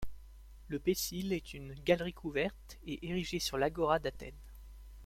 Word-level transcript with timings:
Le 0.67 0.79
Pœcile 0.79 1.31
est 1.31 1.53
une 1.53 1.75
galerie 1.75 2.15
couverte 2.15 2.79
et 2.87 3.07
érigé 3.07 3.37
sur 3.37 3.59
l'Agora 3.59 3.99
d'Athènes. 3.99 4.33